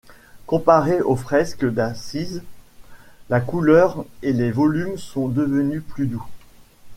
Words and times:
Comparés 0.47 0.99
aux 1.03 1.15
fresques 1.15 1.63
d'Assise, 1.71 2.41
la 3.29 3.39
couleur 3.39 4.03
et 4.23 4.33
les 4.33 4.49
volumes 4.51 4.97
sont 4.97 5.27
devenus 5.27 5.83
plus 5.87 6.07
doux. 6.07 6.25